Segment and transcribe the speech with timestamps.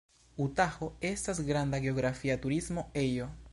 [0.45, 3.33] Utaho estas granda geografia turismo ejo.